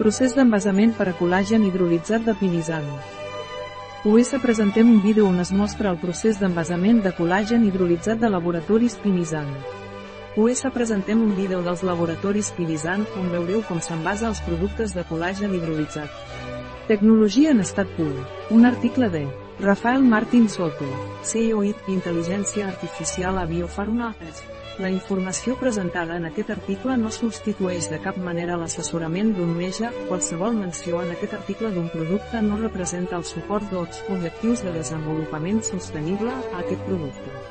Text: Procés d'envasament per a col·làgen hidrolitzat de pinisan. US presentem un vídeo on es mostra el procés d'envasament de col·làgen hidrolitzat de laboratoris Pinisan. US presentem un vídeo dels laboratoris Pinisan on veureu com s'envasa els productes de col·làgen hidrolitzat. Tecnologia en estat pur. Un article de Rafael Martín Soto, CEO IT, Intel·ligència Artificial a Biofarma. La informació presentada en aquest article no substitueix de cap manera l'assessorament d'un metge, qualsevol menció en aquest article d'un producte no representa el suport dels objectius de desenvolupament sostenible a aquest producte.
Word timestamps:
Procés 0.00 0.32
d'envasament 0.32 0.94
per 0.96 1.10
a 1.10 1.12
col·làgen 1.12 1.60
hidrolitzat 1.66 2.22
de 2.24 2.32
pinisan. 2.40 2.86
US 4.08 4.30
presentem 4.40 4.88
un 4.88 5.02
vídeo 5.04 5.26
on 5.28 5.42
es 5.42 5.50
mostra 5.52 5.90
el 5.92 5.98
procés 6.00 6.38
d'envasament 6.40 7.02
de 7.04 7.12
col·làgen 7.18 7.66
hidrolitzat 7.68 8.22
de 8.22 8.30
laboratoris 8.32 8.96
Pinisan. 9.02 9.50
US 10.40 10.64
presentem 10.72 11.20
un 11.20 11.34
vídeo 11.36 11.60
dels 11.66 11.84
laboratoris 11.84 12.48
Pinisan 12.56 13.04
on 13.20 13.28
veureu 13.28 13.60
com 13.68 13.84
s'envasa 13.84 14.30
els 14.30 14.40
productes 14.48 14.96
de 14.96 15.04
col·làgen 15.04 15.52
hidrolitzat. 15.58 16.08
Tecnologia 16.88 17.52
en 17.52 17.60
estat 17.60 17.92
pur. 17.98 18.14
Un 18.56 18.64
article 18.64 19.12
de 19.12 19.26
Rafael 19.60 20.00
Martín 20.00 20.48
Soto, 20.48 20.86
CEO 21.22 21.62
IT, 21.62 21.76
Intel·ligència 21.92 22.64
Artificial 22.66 23.36
a 23.36 23.44
Biofarma. 23.44 24.14
La 24.80 24.88
informació 24.88 25.58
presentada 25.60 26.16
en 26.16 26.24
aquest 26.30 26.54
article 26.54 26.96
no 26.96 27.12
substitueix 27.12 27.90
de 27.92 28.00
cap 28.00 28.16
manera 28.16 28.56
l'assessorament 28.56 29.34
d'un 29.36 29.52
metge, 29.58 29.92
qualsevol 30.08 30.56
menció 30.62 31.04
en 31.04 31.12
aquest 31.12 31.36
article 31.42 31.74
d'un 31.76 31.92
producte 31.92 32.40
no 32.48 32.56
representa 32.64 33.20
el 33.20 33.28
suport 33.34 33.68
dels 33.68 34.00
objectius 34.08 34.64
de 34.64 34.72
desenvolupament 34.80 35.60
sostenible 35.74 36.32
a 36.32 36.64
aquest 36.64 36.86
producte. 36.88 37.49